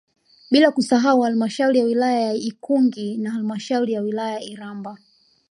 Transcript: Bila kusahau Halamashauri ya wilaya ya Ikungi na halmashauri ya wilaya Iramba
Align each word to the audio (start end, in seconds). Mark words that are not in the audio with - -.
Bila 0.51 0.71
kusahau 0.71 1.21
Halamashauri 1.21 1.79
ya 1.79 1.85
wilaya 1.85 2.19
ya 2.19 2.33
Ikungi 2.33 3.17
na 3.17 3.31
halmashauri 3.31 3.93
ya 3.93 4.01
wilaya 4.01 4.41
Iramba 4.43 4.97